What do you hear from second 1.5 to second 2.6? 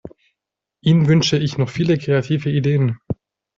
noch viele kreative